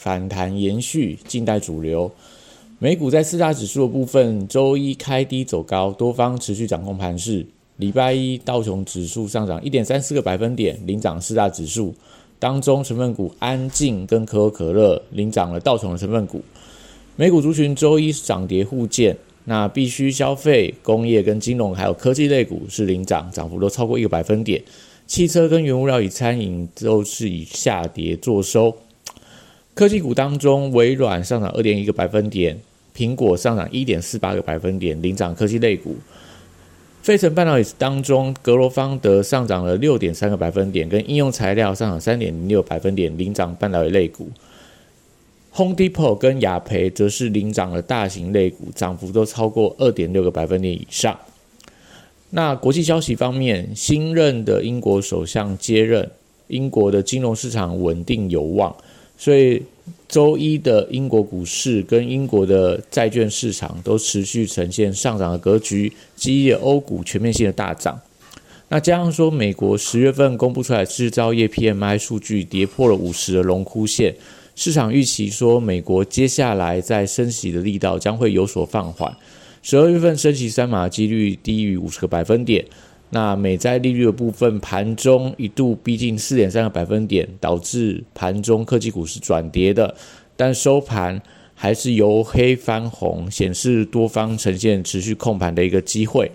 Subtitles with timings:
[0.00, 2.10] 反弹延续，近代主流。
[2.78, 7.44] 美股在四大指数的部分，周一开低走高，多方持续掌控盘势。
[7.76, 11.94] 礼拜一道琼指数上涨一点三四个百分点，领涨四大指数。
[12.38, 16.40] 当中成分股安静跟可口可乐领涨了道琼的成分股。
[17.16, 24.62] 美股族群周一涨跌互见，那必须消费、工业跟金融还有科技类股是领涨，涨幅都超过一个百分点。
[25.06, 28.74] 汽车跟原物料与餐饮都是以下跌作收。
[29.74, 32.60] 科技股当中，微软上涨二点一个百分点，
[32.94, 35.96] 苹果上涨一点四八个百分点，领涨科技类股。
[37.02, 44.28] 费城半导体当中，格罗方德上涨了六点三个百分点，跟应用材料上涨三点零六百分点，领涨半导体类股。
[45.52, 51.18] Home Depot 跟雅培则是领涨了大型类股，涨幅都超过二点六个百分点以上。
[52.30, 56.08] 那国际消息方面，新任的英国首相接任，
[56.48, 58.76] 英国的金融市场稳定有望。
[59.20, 59.62] 所以
[60.08, 68.00] 周一的英国股市跟英国的债券市场都持续呈现上涨的格局，基业欧股全面性的大涨。
[68.70, 74.14] 那加上说，美国十月份公布出来制造业 PMI 数据跌破了五十的龙枯线，
[74.56, 79.14] 市场预期说美国接下来在升息的力道将会有所放缓，
[79.62, 82.64] 十二月份升息三码几率低于五十个百分点。
[83.10, 89.94] 那美债利率的部分，盘中一度逼近四点三个百分点，导致盘中科技股是转跌的，
[90.36, 91.20] 但收盘
[91.54, 96.30] 还是由黑翻红，显示多方呈现持续控盘的一个机会。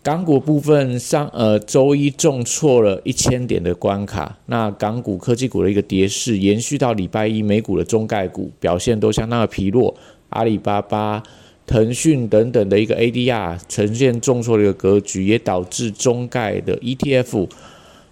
[0.00, 9.94] 港股部分上，呃，周一重挫了一千点的关卡，那港股科技股的一个跌势延续到礼拜一，美股的中概股表现都相当的疲弱，
[10.28, 11.22] 阿里巴巴。
[11.68, 17.46] 腾讯等等的一个 ADR 呈现重挫的一个格局，也导致中概的 ETF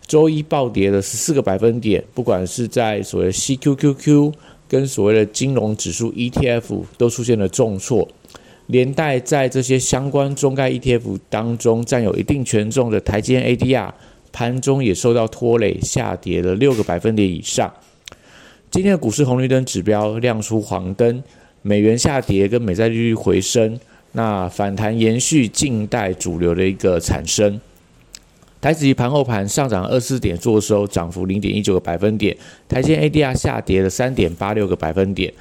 [0.06, 2.04] 周一暴跌了十四个百分点。
[2.12, 4.34] 不管是在所谓的 CQQQ
[4.68, 8.06] 跟所谓的金融指数 ETF 都出现了重挫，
[8.66, 13.90] 连带在这些相关中概 ETF 当中占有一定权重的台积电 ADR
[14.32, 17.72] 盘中也受到拖累，下跌了六个百分点以上。
[18.70, 21.24] 今天的股市红绿灯指标亮出黄灯。
[21.66, 23.76] 美元下跌跟美债利率回升，
[24.12, 27.60] 那反弹延续近代主流的一个产生。
[28.60, 32.36] 台指期盘后盘上涨二四点，做收涨幅零点一九个百分点。
[32.68, 35.32] 台积 ADR 下跌了三点八六个百分点。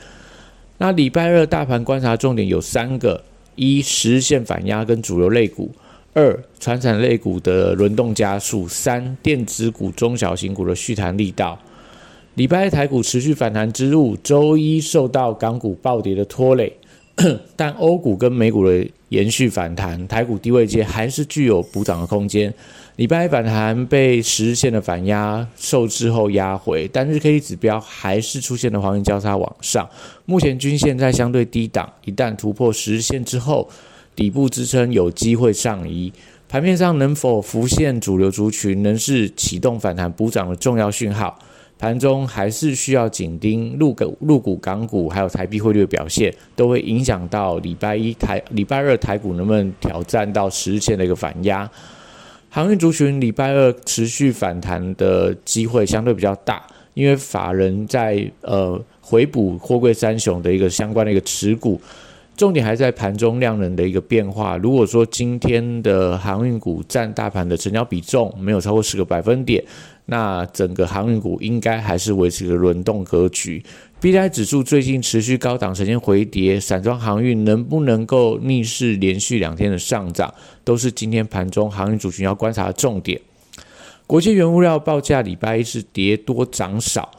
[0.80, 3.24] 那礼拜二大盘观察重点有三个：
[3.56, 5.70] 一、实现反压跟主流类股；
[6.16, 11.60] 二、传产类股的轮动加速；三、电子股、中小型股的续弹力道。
[12.36, 16.76] 礼拜台股持续反弹之路，周一受到港股暴跌的拖累，
[17.56, 22.54] 但欧股跟美股的延续反弹，台股低位阶还是具有补涨的空间。
[22.98, 29.90] 礼拜一反弹被十日线的反压受制后压回，但日 K 指标还是出现了黄金交叉往上，
[30.26, 33.70] 目前均线在相对低档，一旦突破十日线之后，
[34.14, 36.12] 底部支撑有机会上移。
[36.50, 41.40] 盘面上能否浮现主流族群，仍是启动反弹补涨的重要讯号。
[41.78, 51.70] 盘中还是需要紧盯入股、入股、港股，还有台币汇率的表现，都会影响到礼拜一台、礼拜二台股能不能挑战到十日线的一个反压。
[52.50, 61.80] 航运族群礼拜二持续反弹的机会相对比较大，因为法人在呃回补货柜三雄的一个相关的一个持股，
[62.38, 64.56] 重点还在盘中量能的一个变化。
[64.56, 69.62] 如果说今天的航运股占大盘的成交比重没有超过十个百分点。
[70.08, 73.64] 那整个航运股应该还是维持一个轮动格局。
[74.00, 80.32] B I 指数最近持续高档呈现回跌，散装航运能不能够逆势连续两天的上涨，
[80.64, 83.20] 都是今天盘中航运主群要观察的重点。
[84.06, 87.10] 国际原物料报价礼拜一是跌多涨少，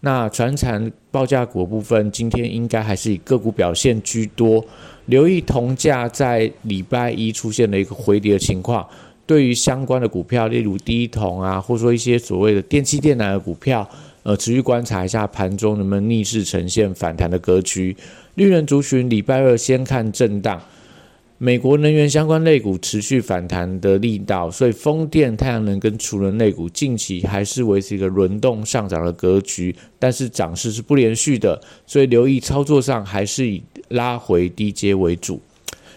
[0.00, 4.62] 那船产报价股部分今天应该还是以个股表现居多。
[5.06, 8.86] 留意铜价在礼拜一出现了一个回跌的情况。
[9.26, 13.88] 对于相关的股票，例如低铜啊，或者说一些所谓的电气电缆的股票，
[14.22, 17.96] 呃，持续观察一下盘中能不能逆势呈现反弹的格局。
[18.34, 20.60] 绿人族群礼拜二先看震荡，
[21.38, 35.40] 美国能源相关类股持续反弹的力道，所以风电、太阳能跟储能类股近期还是维持一个轮动上涨的格局，但是涨势是不连续的，所以留意操作上还是以拉回低阶为主。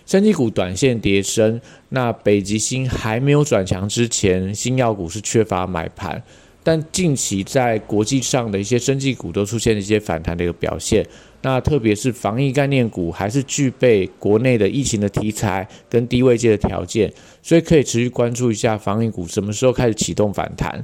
[0.07, 1.59] 生技股短线跌升，
[1.89, 6.23] 那北极星还没有转强之前，新药股是缺乏买盘。
[6.63, 11.05] 但近期在国际上的一些生技股都出现了一些反弹的一个表现，
[11.41, 17.11] 那特别是防疫概念股还是具备国内的疫情的题材跟低位界的条件，
[17.41, 20.81] 所以可以持续关注一下防疫股什么时候开始启动反弹。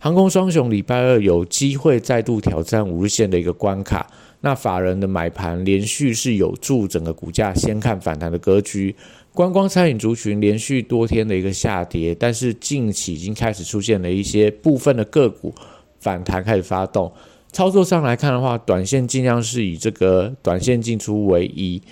[0.00, 4.08] 航空双雄礼拜二有机会再度挑战五日线的一个关卡。
[4.40, 8.94] 那法人的买盘连续是有助整个股价先看反弹的格局，
[9.34, 15.52] 观光餐饮族群连续多天的一个下跌，但是近期已经开始出现了一些部分的个股
[15.98, 17.12] 反弹开始发动。
[17.50, 21.82] 操作上来看的话，短线尽量是以这个短线进出为宜。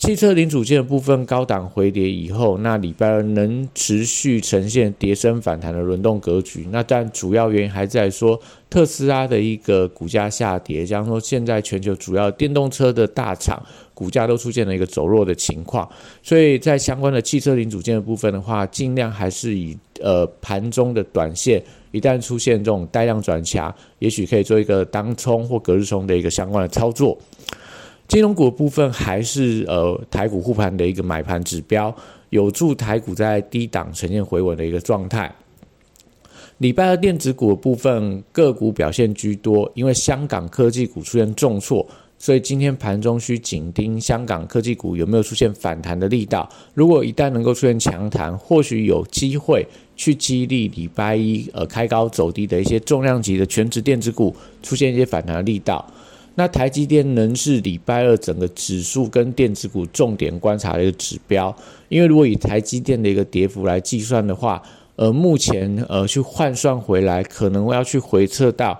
[0.00, 6.66] 汽车零组件的部分高档回跌以后，那礼拜二能持续呈现跌升反弹的轮动格局。
[6.72, 13.62] 那但主要原因还在说特斯拉的一个股价下跌，加上说现在全球主要电动车的大厂
[13.92, 15.86] 股价都出现了一个走弱的情况，
[16.22, 21.62] 所以在相关的汽车零组件的部分的话，尽量还是以呃盘中的短线，
[21.92, 27.18] 一旦出现这种带量转强，也许可以做一个当冲或隔日冲的一个相关的操作。
[28.10, 31.94] 金融股部分还是呃台股护盘的一个买盘指标，
[32.30, 35.32] 有助台股在低档呈现回稳的一个状态。
[36.58, 41.86] 礼拜二电子股部分个股表现居多，因为香港科技股出现重挫，
[42.18, 46.50] 所以今天盘中需紧盯香港科技股有没有出现反弹的力道。
[46.74, 49.64] 如果一旦能够出现强弹，或许有机会
[49.94, 54.34] 去激励礼拜一呃开高走低的一些重量级的全职电子股
[54.64, 55.88] 出现一些反弹的力道。
[56.34, 61.54] 那台积电仍是礼拜二整个指数跟电子股重点观察的一个指标，
[61.88, 64.62] 因为如果以台积电的一个跌幅来计算的话，
[64.96, 68.78] 呃，目前呃去换算回来，可能要去回测到。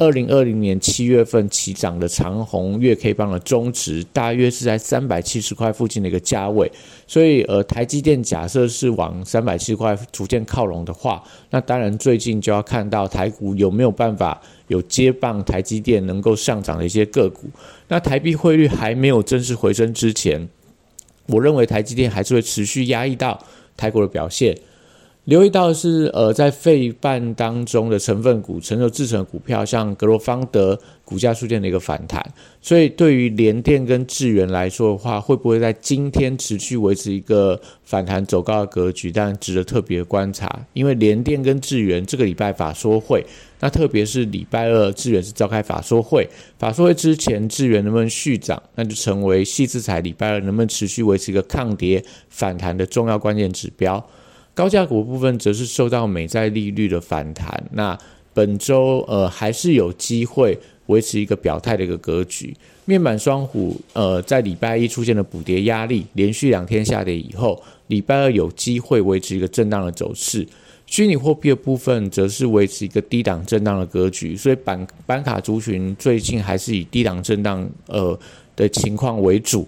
[0.00, 6.72] 二零二零年七月份起涨的长虹月 K 棒的中值大约是在三百七十块附近的一个价位，
[7.06, 17.50] 所以呃台积电假设是往三百七十块逐渐靠拢的话，那当然最近就要看到台股有没有办法有接棒台积电能够上涨的一些个股。
[17.88, 20.48] 那台币汇率还没有正式回升之前，
[21.26, 23.38] 我认为台积电还是会持续压抑到
[23.76, 24.56] 台股的表现。
[25.24, 32.24] 留意到是，呃，在费半当中的成分股，成熟制成股票，像格罗方德股价出现了一个反弹，
[32.60, 39.12] 所以对于联电跟智源来说的话，会不会在今天持续维持一个反弹走高的格局？
[39.12, 43.24] 但值得特别观察，因为联电跟智源这个礼拜法说会，
[43.60, 46.26] 那特别是礼拜二智源是召开法说会，
[46.58, 54.04] 法说会之前智源能不能续涨，那就成为细资材礼拜二能不能持续维持一个抗跌反弹的重要关键指标。
[54.60, 57.98] 高价股部分则是受到美债利率的反弹，那
[58.34, 60.54] 本周呃还是有机会
[60.88, 62.54] 维持一个表态的一个格局。
[62.84, 70.46] 面板双虎呃在礼拜一出现了补跌压力，连续两天下跌以后，礼拜二有机会维持一个震荡的走势。
[70.84, 78.18] 虚拟货币的部分则是维持一个低档震荡的格局，所以板板卡族群最近还是以低档震荡呃
[78.54, 79.66] 的情况为主。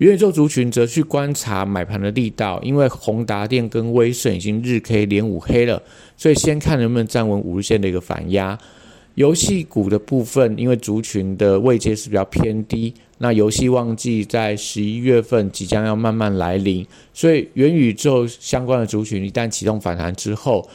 [0.00, 5.82] 元宇宙族群则去观察买盘的力道，因为宏达电跟威盛已经日 K 连五黑了，
[6.16, 8.58] 所以先看能不能站稳五日线的一个反压。
[9.16, 20.66] 游戏股的部分，因为族群的位阶是比较偏低，那游戏旺季在十一月份即将要慢慢来临，所以元宇宙相关的族群一旦启动反弹之后，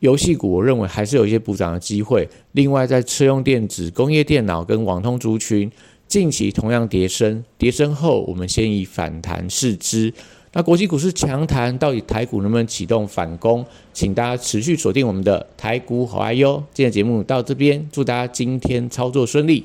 [0.00, 2.28] 游戏股我认为还是有一些补涨的机会。
[2.52, 5.72] 另外，在车用电子、工业电脑跟网通族群。
[6.12, 10.12] 近期同样跌升，跌升后，我们先以反弹试之。
[10.52, 13.64] 那国际股市强弹，到底台股能不能启动反攻？
[13.94, 16.62] 请大家持续锁定我们的台股好爱哟。
[16.74, 19.64] 今天节目到这边，祝大家今天操作顺利。